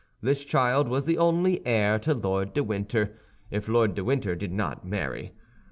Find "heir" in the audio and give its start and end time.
1.63-1.99